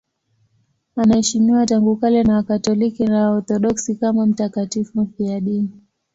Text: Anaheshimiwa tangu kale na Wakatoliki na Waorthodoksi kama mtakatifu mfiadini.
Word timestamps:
Anaheshimiwa 0.95 1.65
tangu 1.65 1.95
kale 1.97 2.23
na 2.23 2.35
Wakatoliki 2.35 3.07
na 3.07 3.29
Waorthodoksi 3.31 3.95
kama 3.95 4.25
mtakatifu 4.25 5.01
mfiadini. 5.01 5.71